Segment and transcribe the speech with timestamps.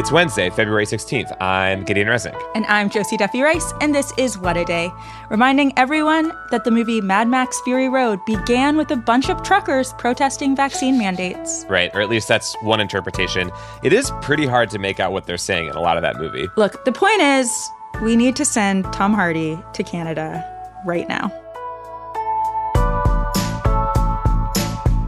[0.00, 1.36] It's Wednesday, February 16th.
[1.42, 2.34] I'm Gideon Resnick.
[2.54, 4.90] And I'm Josie Duffy Rice, and this is What a Day,
[5.28, 9.92] reminding everyone that the movie Mad Max Fury Road began with a bunch of truckers
[9.98, 11.66] protesting vaccine mandates.
[11.68, 13.50] Right, or at least that's one interpretation.
[13.82, 16.16] It is pretty hard to make out what they're saying in a lot of that
[16.16, 16.48] movie.
[16.56, 17.68] Look, the point is,
[18.00, 20.42] we need to send Tom Hardy to Canada
[20.86, 21.30] right now.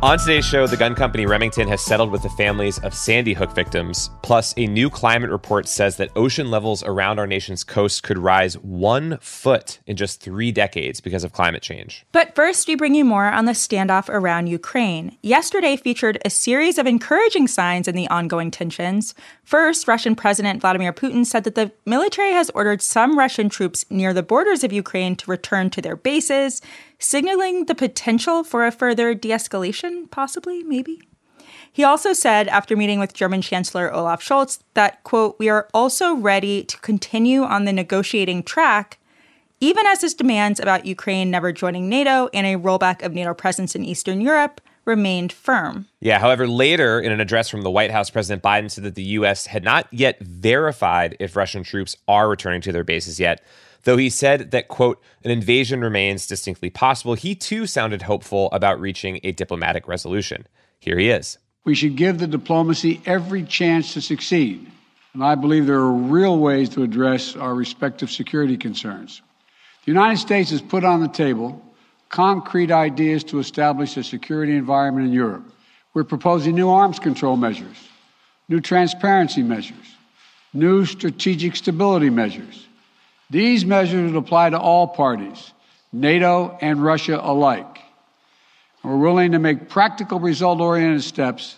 [0.02, 3.54] On today's show, the gun company Remington has settled with the families of Sandy Hook
[3.54, 4.10] victims.
[4.22, 8.58] Plus, a new climate report says that ocean levels around our nation's coast could rise
[8.58, 12.04] one foot in just three decades because of climate change.
[12.10, 15.16] But first, we bring you more on the standoff around Ukraine.
[15.22, 19.14] Yesterday featured a series of encouraging signs in the ongoing tensions.
[19.44, 24.12] First, Russian President Vladimir Putin said that the military has ordered some Russian troops near
[24.12, 26.60] the borders of Ukraine to return to their bases
[27.02, 31.00] signaling the potential for a further de escalation, possibly, maybe.
[31.72, 36.14] He also said, after meeting with German Chancellor Olaf Scholz, that, quote, we are also
[36.14, 38.98] ready to continue on the negotiating track,
[39.60, 43.74] even as his demands about Ukraine never joining NATO and a rollback of NATO presence
[43.74, 45.86] in Eastern Europe remained firm.
[46.00, 49.02] Yeah, however, later in an address from the White House, President Biden said that the
[49.02, 49.46] U.S.
[49.46, 53.44] had not yet verified if Russian troops are returning to their bases yet.
[53.84, 58.80] Though he said that, quote, an invasion remains distinctly possible, he too sounded hopeful about
[58.80, 60.46] reaching a diplomatic resolution.
[60.78, 61.38] Here he is.
[61.64, 64.66] We should give the diplomacy every chance to succeed.
[65.14, 69.20] And I believe there are real ways to address our respective security concerns.
[69.84, 71.62] The United States has put on the table
[72.08, 75.50] concrete ideas to establish a security environment in Europe.
[75.94, 77.76] We're proposing new arms control measures,
[78.48, 79.96] new transparency measures,
[80.52, 82.66] new strategic stability measures.
[83.32, 85.54] These measures would apply to all parties,
[85.90, 87.78] NATO and Russia alike.
[88.84, 91.56] We're willing to make practical, result oriented steps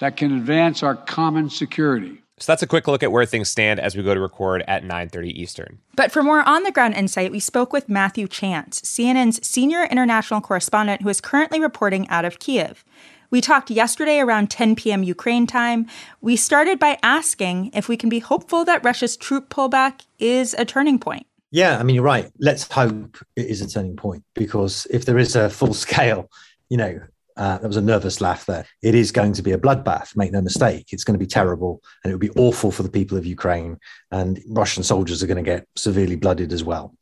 [0.00, 2.22] that can advance our common security.
[2.38, 4.82] So that's a quick look at where things stand as we go to record at
[4.82, 5.78] 9:30 Eastern.
[5.94, 11.08] But for more on-the-ground insight, we spoke with Matthew Chance, CNN's senior international correspondent who
[11.08, 12.84] is currently reporting out of Kiev.
[13.30, 15.02] We talked yesterday around 10 p.m.
[15.02, 15.86] Ukraine time.
[16.20, 20.64] We started by asking if we can be hopeful that Russia's troop pullback is a
[20.64, 21.26] turning point.
[21.50, 22.30] Yeah, I mean, you're right.
[22.38, 26.30] Let's hope it is a turning point because if there is a full scale,
[26.68, 27.00] you know,
[27.36, 28.64] uh, that was a nervous laugh there.
[28.82, 30.86] It is going to be a bloodbath, make no mistake.
[30.92, 33.78] It's going to be terrible and it would be awful for the people of Ukraine.
[34.10, 36.94] And Russian soldiers are going to get severely blooded as well.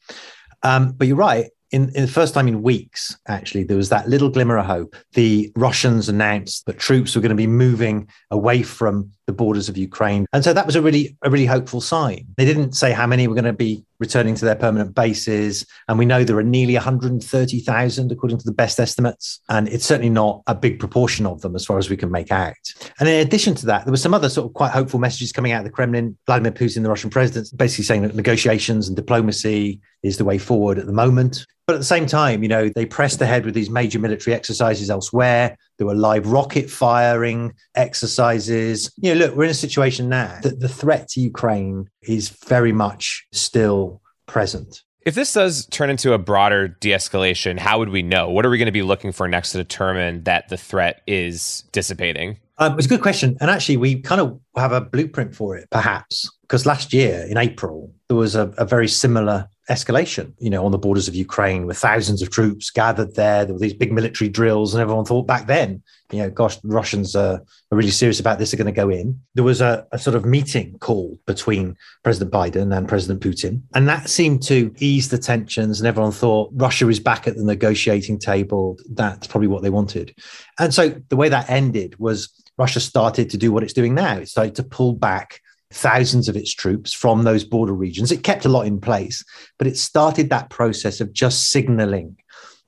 [0.65, 4.09] Um, but you're right in, in, the first time in weeks, actually, there was that
[4.09, 4.95] little glimmer of hope.
[5.15, 9.77] The Russians announced that troops were going to be moving away from the borders of
[9.77, 10.27] Ukraine.
[10.33, 12.27] And so that was a really, a really hopeful sign.
[12.37, 15.67] They didn't say how many were going to be returning to their permanent bases.
[15.89, 19.41] And we know there are nearly 130,000, according to the best estimates.
[19.49, 22.31] And it's certainly not a big proportion of them as far as we can make
[22.31, 22.55] out.
[22.99, 25.53] And in addition to that, there were some other sort of quite hopeful messages coming
[25.53, 26.17] out of the Kremlin.
[26.27, 30.79] Vladimir Putin, the Russian president, basically saying that negotiations and diplomacy is the way forward
[30.79, 31.47] at the moment.
[31.67, 34.91] But at the same time, you know, they pressed ahead with these major military exercises
[34.91, 35.57] elsewhere.
[35.79, 38.93] There were live rocket firing exercises.
[38.97, 42.73] You know, look, we're in a situation now that the threat to Ukraine is very
[42.73, 44.83] much still present.
[45.05, 48.31] If this does turn into a broader de escalation, how would we know?
[48.31, 51.65] What are we going to be looking for next to determine that the threat is
[51.73, 52.39] dissipating?
[52.57, 53.37] Um, it's a good question.
[53.41, 57.37] And actually, we kind of have a blueprint for it, perhaps, because last year in
[57.37, 61.67] April, there was a, a very similar escalation, you know, on the borders of Ukraine
[61.67, 63.45] with thousands of troops gathered there.
[63.45, 67.17] There were these big military drills, and everyone thought back then, you know, gosh, Russians
[67.17, 67.37] are,
[67.71, 69.19] are really serious about this, are going to go in.
[69.35, 73.89] There was a, a sort of meeting call between President Biden and President Putin, and
[73.89, 78.19] that seemed to ease the tensions, and everyone thought Russia is back at the negotiating
[78.19, 78.79] table.
[78.91, 80.15] That's probably what they wanted.
[80.59, 84.19] And so the way that ended was Russia started to do what it's doing now.
[84.19, 85.41] It started to pull back
[85.75, 88.13] thousands of its troops from those border regions.
[88.13, 89.25] It kept a lot in place,
[89.59, 92.17] but it started that process of just signaling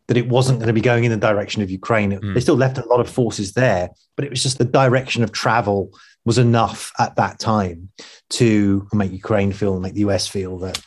[0.08, 2.12] that it wasn't going to be going in the direction of Ukraine.
[2.12, 2.35] Mm.
[2.35, 5.32] They still left a lot of forces there, but it was just the direction of
[5.32, 5.91] travel
[6.25, 7.88] was enough at that time
[8.31, 10.81] to make Ukraine feel, make the US feel that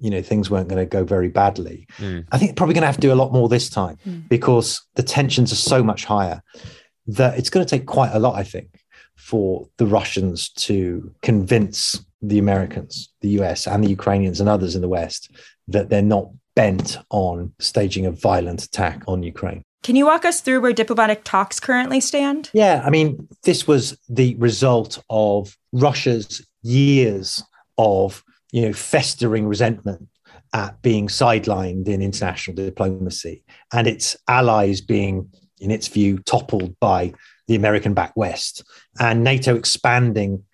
[0.00, 1.86] you know things weren't going to go very badly.
[1.98, 2.26] Mm.
[2.30, 4.28] I think probably going to have to do a lot more this time mm.
[4.28, 6.42] because the tensions are so much higher
[7.06, 8.68] that it's going to take quite a lot, I think,
[9.16, 14.82] for the Russians to convince the Americans, the US, and the Ukrainians and others in
[14.82, 15.30] the West
[15.68, 19.62] that they're not bent on staging a violent attack on Ukraine.
[19.82, 22.50] Can you walk us through where diplomatic talks currently stand?
[22.54, 27.42] Yeah, I mean, this was the result of Russia's years
[27.76, 30.08] of, you know, festering resentment
[30.54, 35.28] at being sidelined in international diplomacy and its allies being,
[35.60, 37.12] in its view, toppled by
[37.46, 38.64] the American back West
[38.98, 40.44] and NATO expanding.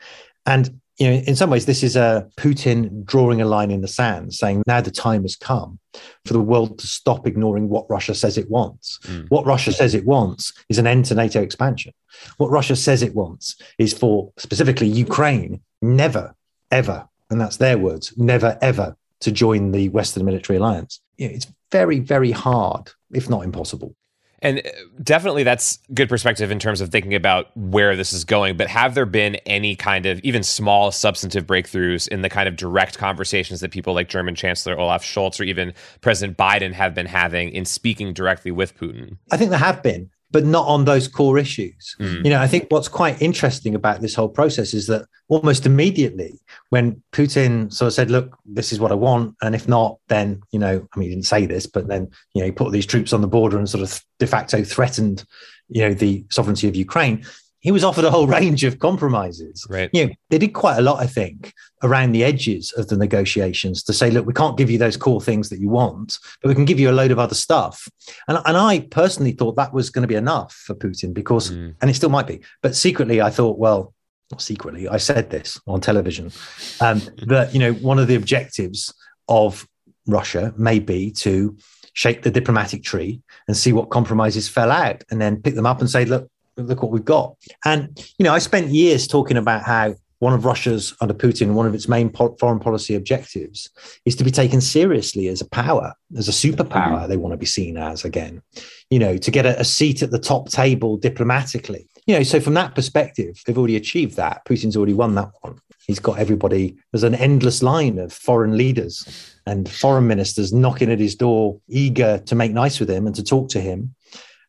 [0.46, 3.88] And you know, in some ways, this is a Putin drawing a line in the
[3.88, 5.78] sand, saying now the time has come
[6.26, 8.98] for the world to stop ignoring what Russia says it wants.
[9.04, 9.26] Mm.
[9.30, 11.94] What Russia says it wants is an end to NATO expansion.
[12.36, 16.34] What Russia says it wants is for specifically Ukraine never,
[16.70, 21.00] ever, and that's their words, never, ever to join the Western military alliance.
[21.16, 23.96] You know, it's very, very hard, if not impossible,
[24.42, 24.70] and uh,
[25.02, 28.56] definitely that's good perspective in terms of thinking about where this is going.
[28.56, 32.56] But have there been any kind of even small substantive breakthroughs in the kind of
[32.56, 37.06] direct conversations that people like German Chancellor Olaf Scholz or even President Biden have been
[37.06, 39.18] having in speaking directly with Putin?
[39.30, 41.96] I think there have been but not on those core issues.
[41.98, 42.24] Mm.
[42.24, 46.40] You know, I think what's quite interesting about this whole process is that almost immediately
[46.70, 49.34] when Putin sort of said, look, this is what I want.
[49.42, 52.40] And if not, then, you know, I mean, he didn't say this, but then, you
[52.40, 55.24] know, he put these troops on the border and sort of de facto threatened,
[55.68, 57.24] you know, the sovereignty of Ukraine
[57.60, 59.66] he was offered a whole range of compromises.
[59.68, 59.90] Right.
[59.92, 61.52] You know, they did quite a lot, I think,
[61.82, 65.20] around the edges of the negotiations to say, look, we can't give you those core
[65.20, 67.88] things that you want, but we can give you a load of other stuff.
[68.28, 71.74] And, and I personally thought that was going to be enough for Putin because, mm.
[71.80, 73.94] and it still might be, but secretly I thought, well,
[74.30, 76.32] not secretly, I said this on television,
[76.80, 78.94] um, that, you know, one of the objectives
[79.28, 79.66] of
[80.06, 81.56] Russia may be to
[81.92, 85.80] shake the diplomatic tree and see what compromises fell out and then pick them up
[85.80, 86.30] and say, look,
[86.62, 87.36] look what we've got.
[87.64, 91.66] And, you know, I spent years talking about how one of Russia's, under Putin, one
[91.66, 93.70] of its main po- foreign policy objectives
[94.04, 97.08] is to be taken seriously as a power, as a superpower, mm-hmm.
[97.08, 98.42] they want to be seen as again,
[98.90, 101.88] you know, to get a, a seat at the top table diplomatically.
[102.06, 104.44] You know, so from that perspective, they've already achieved that.
[104.44, 105.58] Putin's already won that one.
[105.86, 111.00] He's got everybody, there's an endless line of foreign leaders and foreign ministers knocking at
[111.00, 113.94] his door, eager to make nice with him and to talk to him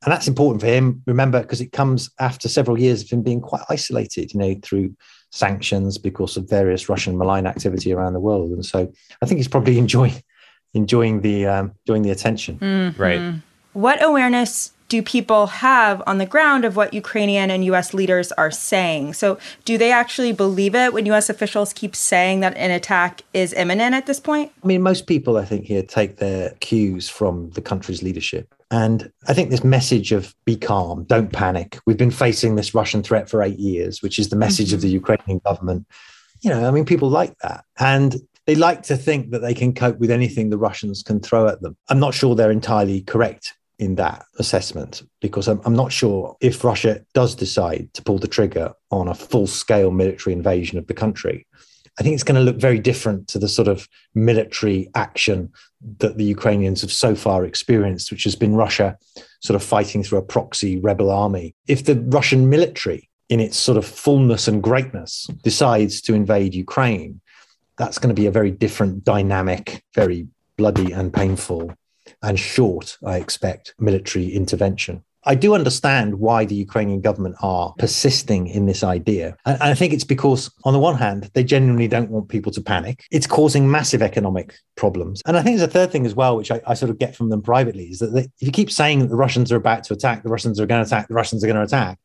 [0.04, 3.42] and that's important for him remember because it comes after several years of him being
[3.42, 4.96] quite isolated you know through
[5.32, 9.48] sanctions because of various russian malign activity around the world and so i think he's
[9.48, 10.22] probably enjoying
[10.74, 13.02] enjoying the um, enjoying the attention mm-hmm.
[13.02, 13.42] right
[13.74, 18.52] what awareness do people have on the ground of what Ukrainian and US leaders are
[18.52, 19.14] saying?
[19.14, 23.54] So, do they actually believe it when US officials keep saying that an attack is
[23.54, 24.52] imminent at this point?
[24.62, 28.54] I mean, most people, I think, here take their cues from the country's leadership.
[28.72, 31.78] And I think this message of be calm, don't panic.
[31.86, 34.76] We've been facing this Russian threat for eight years, which is the message mm-hmm.
[34.76, 35.86] of the Ukrainian government.
[36.40, 37.66] You know, I mean, people like that.
[37.78, 38.16] And
[38.48, 41.62] they like to think that they can cope with anything the Russians can throw at
[41.62, 41.76] them.
[41.90, 46.64] I'm not sure they're entirely correct in that assessment because I'm, I'm, not sure if
[46.64, 50.94] Russia does decide to pull the trigger on a full scale military invasion of the
[50.94, 51.48] country.
[52.02, 55.52] I think it's going to look very different to the sort of military action
[56.00, 58.98] that the Ukrainians have so far experienced, which has been Russia
[59.42, 61.54] sort of fighting through a proxy rebel army.
[61.68, 67.22] If the Russian military, in its sort of fullness and greatness, decides to invade Ukraine,
[67.78, 70.28] that's going to be a very different dynamic, very
[70.58, 71.72] bloody and painful
[72.24, 75.04] and short, I expect, military intervention.
[75.24, 79.38] I do understand why the Ukrainian government are persisting in this idea.
[79.46, 82.62] And I think it's because, on the one hand, they genuinely don't want people to
[82.62, 83.06] panic.
[83.12, 85.22] It's causing massive economic problems.
[85.26, 87.16] And I think there's a third thing as well, which I, I sort of get
[87.16, 89.84] from them privately, is that they, if you keep saying that the Russians are about
[89.86, 92.00] to attack, the Russians are going to attack, the Russians are going to attack,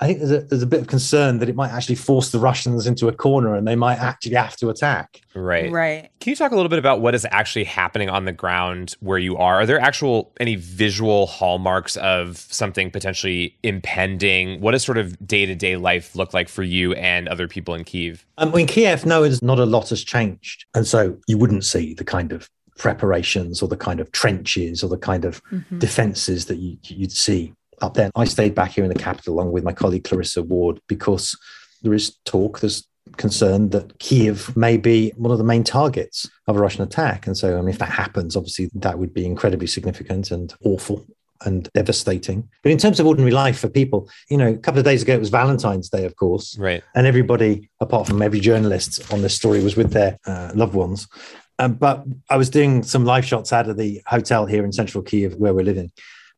[0.00, 2.38] I think there's a, there's a bit of concern that it might actually force the
[2.38, 5.20] Russians into a corner and they might actually have to attack.
[5.34, 5.70] Right.
[5.70, 6.10] Right.
[6.20, 9.18] Can you talk a little bit about what is actually happening on the ground where
[9.18, 9.60] you are?
[9.60, 14.60] Are there actual any visual hallmarks of something potentially impending?
[14.60, 17.74] What does sort of day to day life look like for you and other people
[17.74, 18.26] in Kiev?
[18.38, 20.66] Um, in Kiev, no, not a lot has changed.
[20.74, 24.88] And so you wouldn't see the kind of preparations or the kind of trenches or
[24.88, 25.78] the kind of mm-hmm.
[25.78, 28.10] defenses that you, you'd see up there.
[28.14, 31.36] I stayed back here in the capital along with my colleague Clarissa Ward because
[31.82, 36.56] there is talk, there's concern that Kiev may be one of the main targets of
[36.56, 37.26] a Russian attack.
[37.26, 41.06] And so, I mean, if that happens, obviously that would be incredibly significant and awful
[41.44, 42.48] and devastating.
[42.62, 45.14] But in terms of ordinary life for people, you know, a couple of days ago
[45.14, 46.56] it was Valentine's Day, of course.
[46.58, 46.82] Right.
[46.94, 51.06] And everybody, apart from every journalist on this story, was with their uh, loved ones.
[51.58, 55.04] Um, but I was doing some live shots out of the hotel here in central
[55.04, 55.92] Kiev where we're living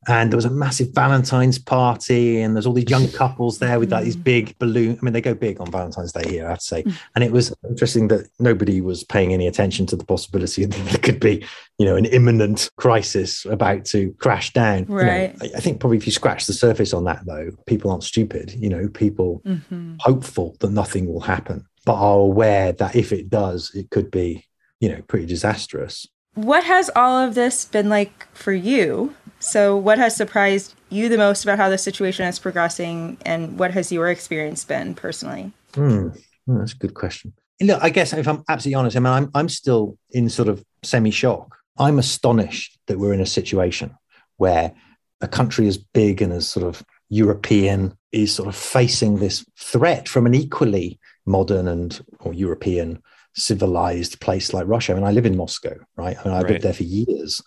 [0.09, 3.91] and there was a massive Valentine's party, and there's all these young couples there with
[3.91, 4.97] like these big balloon.
[5.01, 6.85] I mean, they go big on Valentine's Day here, I have to say.
[7.15, 10.99] And it was interesting that nobody was paying any attention to the possibility that there
[10.99, 11.45] could be,
[11.79, 14.87] you know, an imminent crisis about to crash down.
[14.89, 15.37] You know, Right.
[15.57, 18.53] I think probably if you scratch the surface on that, though, people aren't stupid.
[18.53, 19.97] You know, people Mhm.
[20.01, 24.45] hopeful that nothing will happen, but are aware that if it does, it could be,
[24.81, 26.07] you know, pretty disastrous.
[26.37, 29.15] What has all of this been like for you?
[29.39, 33.71] So, what has surprised you the most about how the situation is progressing, and what
[33.73, 35.53] has your experience been personally?
[35.75, 36.09] Hmm,
[36.47, 37.33] that's a good question.
[37.63, 40.63] Look, I guess if I'm absolutely honest, I mean, I'm I'm still in sort of
[40.83, 41.57] semi shock.
[41.79, 43.97] I'm astonished that we're in a situation
[44.37, 44.75] where
[45.23, 50.07] a country as big and as sort of European is sort of facing this threat
[50.07, 53.03] from an equally modern and or European
[53.37, 54.93] civilized place like Russia.
[54.93, 56.17] I mean, I live in Moscow, right?
[56.19, 56.53] I mean, I've Right.
[56.53, 57.41] lived there for years,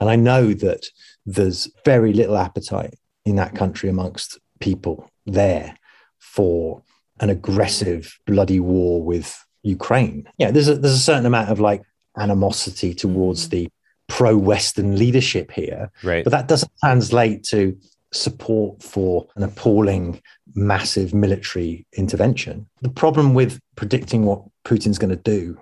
[0.00, 0.86] and I know that
[1.24, 5.76] there's very little appetite in that country amongst people there
[6.18, 6.82] for
[7.20, 10.28] an aggressive, bloody war with Ukraine.
[10.38, 11.82] Yeah, there's a, there's a certain amount of like
[12.18, 13.50] animosity towards mm.
[13.50, 13.68] the
[14.08, 16.24] pro-Western leadership here, Right.
[16.24, 17.76] but that doesn't translate to
[18.12, 20.20] support for an appalling,
[20.54, 22.66] massive military intervention.
[22.82, 25.60] The problem with predicting what Putin's going to do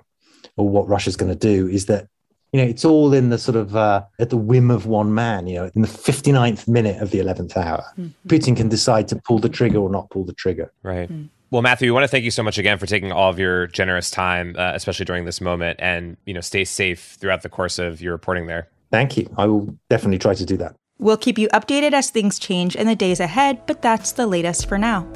[0.57, 2.09] or what Russia's going to do is that
[2.53, 5.47] you know it's all in the sort of uh, at the whim of one man.
[5.47, 7.85] You know, in the 59th minute of the 11th hour,
[8.29, 10.73] Putin can decide to pull the trigger or not pull the trigger.
[10.83, 11.11] Right.
[11.51, 13.69] Well, Matthew, we want to thank you so much again for taking all of your
[13.69, 17.79] generous time, uh, especially during this moment, and you know, stay safe throughout the course
[17.79, 18.69] of your reporting there.
[18.91, 19.33] Thank you.
[19.37, 20.77] I will definitely try to do that.
[21.05, 24.67] We'll keep you updated as things change in the days ahead, but that's the latest
[24.67, 25.07] for now.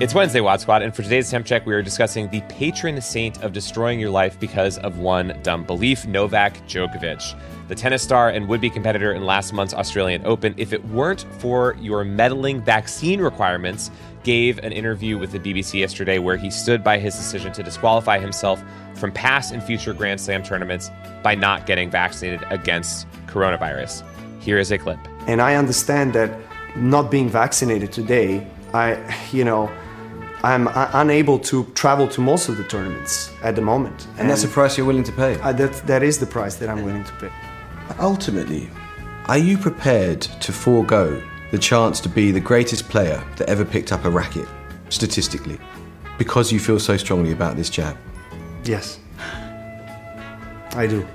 [0.00, 3.44] It's Wednesday, Wad Squad, and for today's temp check, we are discussing the patron saint
[3.44, 7.38] of destroying your life because of one dumb belief, Novak Djokovic.
[7.68, 11.26] The tennis star and would be competitor in last month's Australian Open, if it weren't
[11.38, 13.90] for your meddling vaccine requirements,
[14.22, 18.18] gave an interview with the BBC yesterday where he stood by his decision to disqualify
[18.18, 18.64] himself
[18.94, 20.90] from past and future Grand Slam tournaments
[21.22, 24.02] by not getting vaccinated against coronavirus.
[24.40, 24.98] Here is a clip.
[25.26, 26.34] And I understand that
[26.74, 28.96] not being vaccinated today, I,
[29.30, 29.70] you know,
[30.42, 34.06] I'm uh, unable to travel to most of the tournaments at the moment.
[34.18, 35.38] And that's a price you're willing to pay.
[35.40, 37.30] uh, that, that is the price that I'm willing to pay.
[37.98, 38.70] Ultimately,
[39.26, 43.92] are you prepared to forego the chance to be the greatest player that ever picked
[43.92, 44.48] up a racket,
[44.88, 45.58] statistically,
[46.16, 47.96] because you feel so strongly about this jab?
[48.64, 48.98] Yes.
[50.72, 51.06] I do.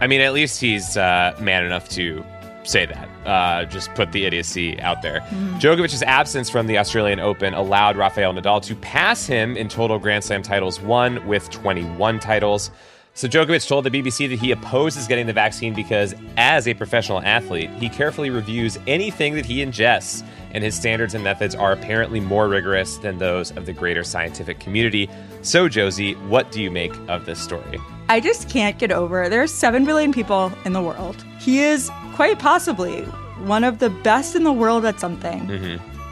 [0.00, 2.24] I mean, at least he's uh, man enough to
[2.68, 3.08] say that.
[3.26, 5.20] Uh, just put the idiocy out there.
[5.58, 10.24] Djokovic's absence from the Australian Open allowed Rafael Nadal to pass him in total Grand
[10.24, 12.70] Slam titles, one with 21 titles.
[13.14, 17.20] So Djokovic told the BBC that he opposes getting the vaccine because, as a professional
[17.22, 22.20] athlete, he carefully reviews anything that he ingests, and his standards and methods are apparently
[22.20, 25.10] more rigorous than those of the greater scientific community.
[25.42, 27.80] So, Josie, what do you make of this story?
[28.08, 29.28] I just can't get over.
[29.28, 31.24] There are 7 billion people in the world.
[31.40, 33.02] He is quite possibly
[33.46, 35.48] one of the best in the world at something.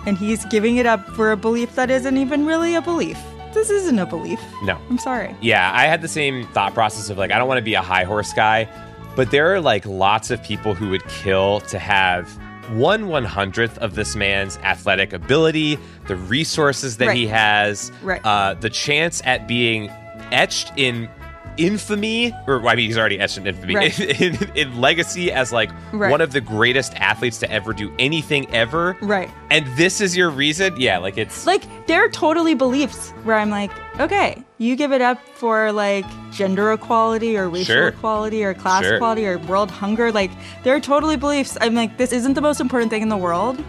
[0.06, 3.18] And he's giving it up for a belief that isn't even really a belief.
[3.54, 4.38] This isn't a belief.
[4.62, 4.78] No.
[4.88, 5.34] I'm sorry.
[5.40, 7.82] Yeah, I had the same thought process of like, I don't want to be a
[7.82, 8.68] high horse guy,
[9.16, 12.28] but there are like lots of people who would kill to have
[12.70, 18.24] one one hundredth of this man's athletic ability, the resources that he has, Right.
[18.24, 19.88] uh, the chance at being
[20.30, 21.08] etched in
[21.56, 23.98] infamy, or I mean, he's already etched in infamy, Right.
[24.00, 26.10] in, in, in legacy as like Right.
[26.10, 28.96] one of the greatest athletes to ever do anything ever.
[29.00, 29.30] Right.
[29.50, 30.74] And this is your reason?
[30.78, 31.46] Yeah, like it's.
[31.46, 33.70] Like, there are totally beliefs where I'm like,
[34.00, 37.88] okay, you give it up for like gender equality or racial Sure.
[37.88, 38.96] equality or class Sure.
[38.96, 40.10] equality or world hunger.
[40.12, 40.30] Like,
[40.64, 41.56] there are totally beliefs.
[41.60, 43.62] I'm like, this isn't the most important thing in the world,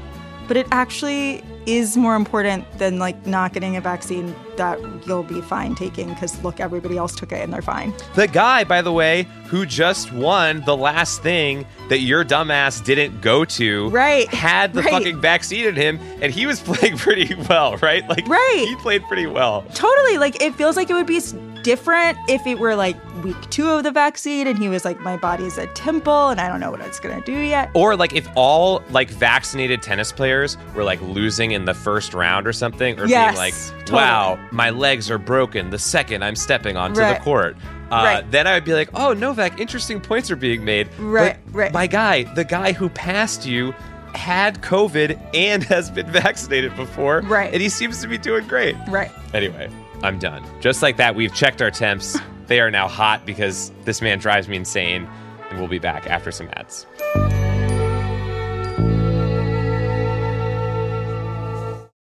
[0.48, 5.42] but it actually is more important than like not getting a vaccine that you'll be
[5.42, 7.94] fine taking because look, everybody else took it and they're fine.
[8.16, 13.22] The guy, by the way, who just won the last thing that your dumbass didn't
[13.22, 14.92] go to, Right, had the right.
[14.92, 18.08] fucking vaccine in him, and he was playing pretty well, right?
[18.10, 18.66] Like, Right.
[18.68, 19.64] he played pretty well.
[19.74, 20.18] Totally.
[20.18, 21.22] Like, it feels like it would be
[21.68, 25.18] different if it were like week two of the vaccine and he was like, my
[25.18, 27.70] body's a temple and I don't know what it's going to do yet.
[27.74, 32.48] Or like if all like vaccinated tennis players were like losing in the first round
[32.48, 33.98] or something, or Yes, being like, totally.
[33.98, 37.18] "Wow, my legs are broken the second I'm stepping onto Right.
[37.18, 37.58] the court."
[37.92, 38.32] uh, Right.
[38.32, 40.88] then I would be like, oh, Novak, interesting points are being made.
[41.00, 41.74] Right, But right.
[41.74, 43.74] My guy, the guy who passed you,
[44.14, 47.22] had COVID and has been vaccinated before.
[47.22, 47.52] Right.
[47.54, 48.76] And he seems to be doing great.
[48.88, 49.12] Right.
[49.34, 49.70] Anyway,
[50.04, 50.44] I'm done.
[50.62, 52.18] Just like that, we've checked our temps.
[52.48, 55.08] they are now hot because this man drives me insane.
[55.50, 56.86] And we'll be back after some ads.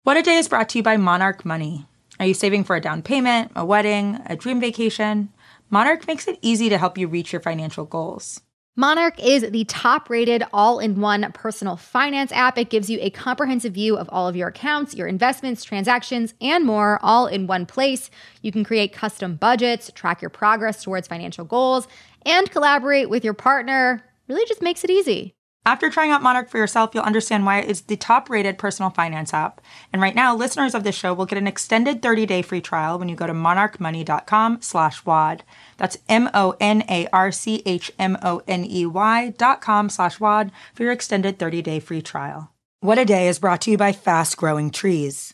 [0.03, 1.87] What a Day is brought to you by Monarch Money.
[2.19, 5.29] Are you saving for a down payment, a wedding, a dream vacation?
[5.69, 8.41] Monarch makes it easy to help you reach your financial goals.
[8.75, 12.57] Monarch is the top rated all in one personal finance app.
[12.57, 16.65] It gives you a comprehensive view of all of your accounts, your investments, transactions, and
[16.65, 18.09] more, all in one place.
[18.41, 21.87] You can create custom budgets, track your progress towards financial goals,
[22.25, 24.03] and collaborate with your partner.
[24.27, 25.35] Really just makes it easy.
[25.65, 29.33] After trying out Monarch for yourself, you'll understand why it's the top rated personal finance
[29.33, 29.61] app.
[29.93, 32.99] And right now, listeners of this show will get an extended 30 day free trial
[32.99, 35.43] when you go to monarchmoney.com slash WAD.
[35.77, 39.87] That's M O N A R C H M O N E Y dot com
[39.87, 42.51] slash WAD for your extended 30 day free trial.
[42.81, 45.33] What a Day is brought to you by Fast Growing Trees.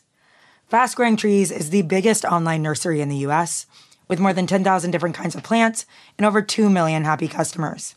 [0.68, 3.66] Fast Growing Trees is the biggest online nursery in the US
[4.06, 7.96] with more than 10,000 different kinds of plants and over 2 million happy customers.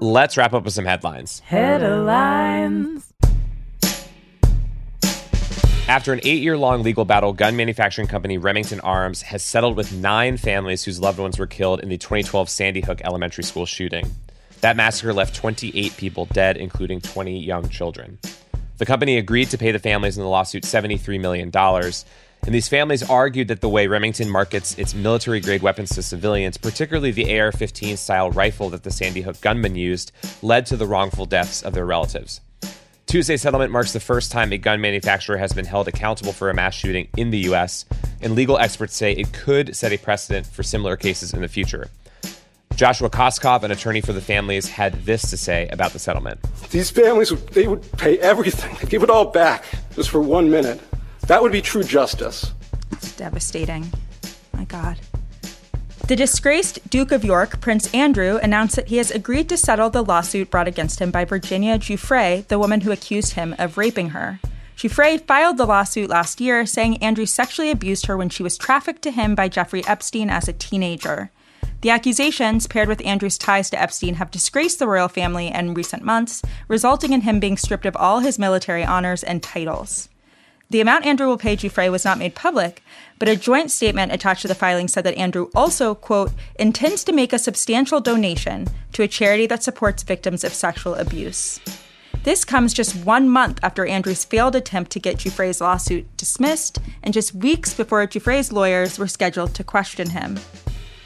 [0.00, 1.40] Let's wrap up with some headlines.
[1.40, 3.10] Headlines.
[5.88, 9.94] After an eight year long legal battle, gun manufacturing company Remington Arms has settled with
[9.94, 14.10] nine families whose loved ones were killed in the 2012 Sandy Hook Elementary School shooting.
[14.60, 18.18] That massacre left 28 people dead, including 20 young children.
[18.76, 21.50] The company agreed to pay the families in the lawsuit $73 million.
[22.46, 26.56] And these families argued that the way Remington markets its military grade weapons to civilians,
[26.56, 30.86] particularly the AR 15 style rifle that the Sandy Hook gunman used, led to the
[30.86, 32.40] wrongful deaths of their relatives.
[33.06, 36.54] Tuesday's settlement marks the first time a gun manufacturer has been held accountable for a
[36.54, 37.84] mass shooting in the U.S.,
[38.20, 41.90] and legal experts say it could set a precedent for similar cases in the future.
[42.76, 46.40] Joshua Koskoff, an attorney for the families, had this to say about the settlement.
[46.70, 50.80] These families, they would pay everything, they'd give it all back just for one minute.
[51.26, 52.52] That would be true justice.
[52.92, 53.92] It's devastating.
[54.52, 54.98] My God.
[56.06, 60.04] The disgraced Duke of York, Prince Andrew, announced that he has agreed to settle the
[60.04, 64.38] lawsuit brought against him by Virginia Giuffre, the woman who accused him of raping her.
[64.76, 69.02] Giuffre filed the lawsuit last year, saying Andrew sexually abused her when she was trafficked
[69.02, 71.32] to him by Jeffrey Epstein as a teenager.
[71.80, 76.04] The accusations, paired with Andrew's ties to Epstein, have disgraced the royal family in recent
[76.04, 80.08] months, resulting in him being stripped of all his military honors and titles.
[80.68, 82.82] The amount Andrew will pay Giuffre was not made public,
[83.20, 87.12] but a joint statement attached to the filing said that Andrew also, quote, intends to
[87.12, 91.60] make a substantial donation to a charity that supports victims of sexual abuse.
[92.24, 97.14] This comes just one month after Andrew's failed attempt to get Giuffre's lawsuit dismissed, and
[97.14, 100.36] just weeks before Giuffre's lawyers were scheduled to question him.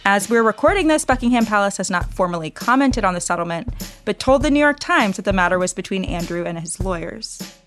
[0.06, 3.68] As we're recording this, Buckingham Palace has not formally commented on the settlement,
[4.06, 7.59] but told the New York Times that the matter was between Andrew and his lawyers.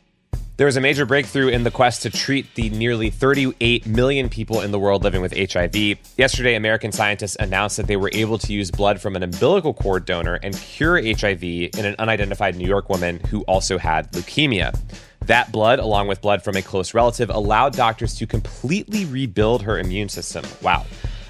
[0.56, 4.62] There was a major breakthrough in the quest to treat the nearly 38 million people
[4.62, 5.76] in the world living with HIV.
[6.16, 10.06] Yesterday, American scientists announced that they were able to use blood from an umbilical cord
[10.06, 14.80] donor and cure HIV in an unidentified New York woman who also had leukemia.
[15.26, 19.80] That blood, along with blood from a close relative, allowed doctors to completely rebuild her
[19.80, 20.46] immune system.
[20.62, 20.86] Wow.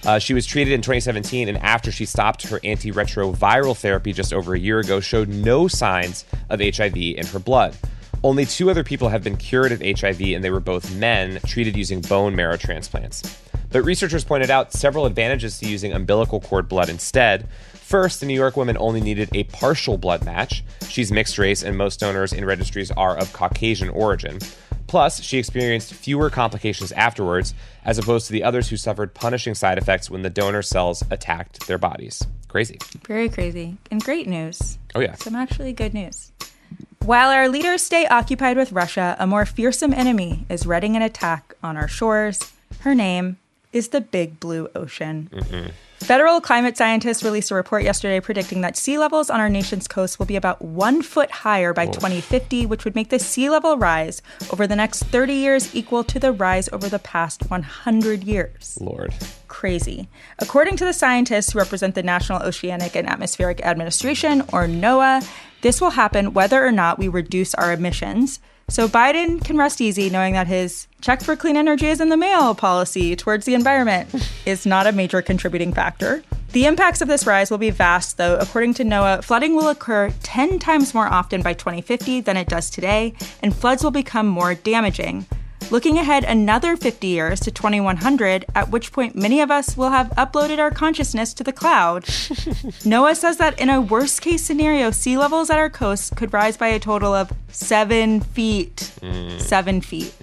[0.06, 4.54] Uh, she was treated in 2017, and after she stopped her antiretroviral therapy just over
[4.54, 7.78] a year ago, showed no signs of HIV in her blood.
[8.26, 11.76] Only two other people have been cured of HIV, and they were both men treated
[11.76, 13.22] using bone marrow transplants.
[13.70, 17.50] But researchers pointed out several advantages to using umbilical cord blood instead.
[17.74, 20.64] First, the New York woman only needed a partial blood match.
[20.88, 24.40] She's mixed race, and most donors in registries are of Caucasian origin.
[24.88, 29.78] Plus, she experienced fewer complications afterwards, as opposed to the others who suffered punishing side
[29.78, 32.26] effects when the donor cells attacked their bodies.
[32.48, 32.78] Crazy.
[33.08, 33.78] Very crazy.
[33.90, 34.78] And great news.
[34.94, 35.16] Oh, yeah.
[35.16, 36.33] Some actually good news.
[37.06, 41.54] While our leaders stay occupied with Russia, a more fearsome enemy is readying an attack
[41.62, 42.54] on our shores.
[42.80, 43.38] Her name
[43.74, 45.30] is the Big Blue Ocean.
[45.34, 45.70] Mm-hmm.
[46.04, 50.20] Federal climate scientists released a report yesterday predicting that sea levels on our nation's coast
[50.20, 54.22] will be about one foot higher by 2050, which would make the sea level rise
[54.52, 58.78] over the next 30 years equal to the rise over the past 100 years.
[58.82, 59.14] Lord.
[59.48, 60.10] Crazy.
[60.40, 65.26] According to the scientists who represent the National Oceanic and Atmospheric Administration, or NOAA,
[65.64, 68.40] this will happen whether or not we reduce our emissions.
[68.70, 72.18] So Biden can rest easy knowing that his check for clean energy is in the
[72.18, 74.14] mail policy towards the environment
[74.46, 76.22] is not a major contributing factor.
[76.52, 78.36] The impacts of this rise will be vast, though.
[78.36, 82.70] According to NOAA, flooding will occur 10 times more often by 2050 than it does
[82.70, 85.26] today, and floods will become more damaging.
[85.72, 90.10] Looking ahead another 50 years to 2100, at which point many of us will have
[90.12, 92.04] uploaded our consciousness to the cloud.
[92.86, 96.58] NOAA says that in a worst case scenario, sea levels at our coasts could rise
[96.58, 98.92] by a total of seven feet.
[99.40, 100.14] Seven feet.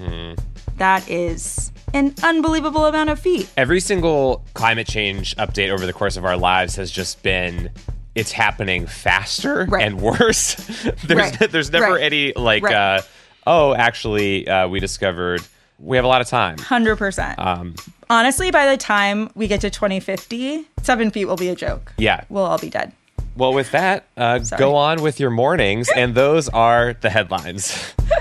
[0.77, 3.51] That is an unbelievable amount of feet.
[3.57, 7.71] Every single climate change update over the course of our lives has just been
[8.15, 9.85] it's happening faster Right.
[9.87, 10.55] and worse.
[11.07, 11.51] there's Right.
[11.51, 12.03] there's never Right.
[12.03, 13.03] any like uh
[13.47, 15.43] oh actually uh, we discovered
[15.79, 16.57] we have a lot of time.
[16.57, 17.39] 100%.
[17.39, 17.75] Um
[18.11, 21.93] Honestly, by the time we get to 2050, seven feet will be a joke.
[21.97, 22.25] yeah.
[22.29, 22.93] We'll all be dead.
[23.37, 27.95] Well, with that, uh, go on with your mornings, and those are the headlines.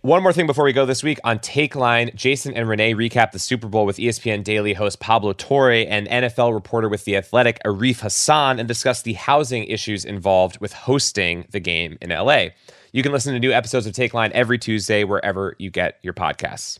[0.00, 3.38] One more thing before we go this week on Takeline, Jason and Renee recap the
[3.38, 8.00] Super Bowl with ESPN Daily host Pablo Torre and NFL reporter with The Athletic Arif
[8.00, 12.46] Hasan and discuss the housing issues involved with hosting the game in LA.
[12.92, 16.78] You can listen to new episodes of Takeline every Tuesday wherever you get your podcasts.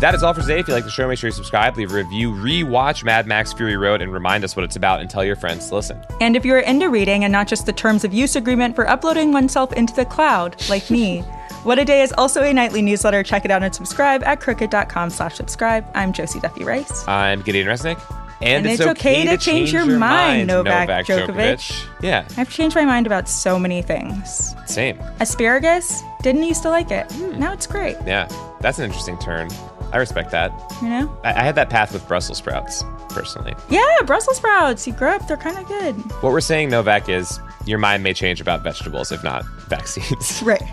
[0.00, 0.60] That is all for today.
[0.60, 3.52] If you like the show, make sure you subscribe, leave a review, rewatch Mad Max
[3.52, 6.00] Fury Road, and remind us what it's about and tell your friends to listen.
[6.20, 9.32] And if you're into reading and not just the terms of use agreement for uploading
[9.32, 11.24] oneself into the cloud, like me,
[11.64, 13.24] What a Day is also a nightly newsletter.
[13.24, 15.84] Check it out and subscribe at crooked.com slash subscribe.
[15.92, 17.06] I'm Josie Duffy Rice.
[17.08, 18.00] I'm Gideon Resnick.
[18.40, 21.84] And, And it's okay to change your mind, Novak Djokovic.
[22.00, 24.54] Yeah, I've changed my mind about so many things.
[24.66, 24.98] same.
[25.20, 27.10] Asparagus, didn't used to like it.
[27.12, 27.38] Hmm.
[27.40, 28.28] Now it's great, Yeah,
[28.60, 29.48] that's an interesting turn.
[29.92, 30.52] I respect that.
[30.82, 31.18] you know?
[31.24, 33.54] I, I had that path with Brussels sprouts, personally.
[33.70, 34.86] Yeah, Brussels sprouts.
[34.86, 35.94] You grow up, they're kind of good.
[36.22, 40.42] What we're saying, Novak, is your mind may change about vegetables, if not vaccines.
[40.44, 40.62] Right.